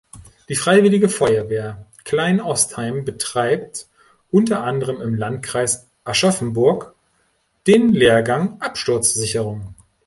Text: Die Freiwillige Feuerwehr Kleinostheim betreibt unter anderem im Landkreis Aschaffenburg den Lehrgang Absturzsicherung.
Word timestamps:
Die 0.49 0.55
Freiwillige 0.55 1.09
Feuerwehr 1.09 1.85
Kleinostheim 2.05 3.05
betreibt 3.05 3.87
unter 4.31 4.63
anderem 4.63 4.99
im 4.99 5.13
Landkreis 5.13 5.89
Aschaffenburg 6.05 6.95
den 7.67 7.89
Lehrgang 7.91 8.59
Absturzsicherung. 8.61 9.75